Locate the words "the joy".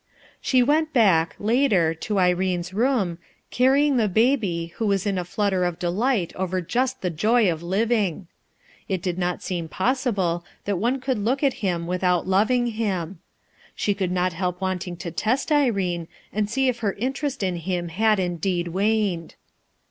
7.03-7.51